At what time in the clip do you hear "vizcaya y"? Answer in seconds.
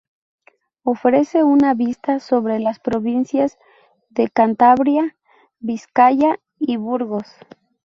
5.59-6.77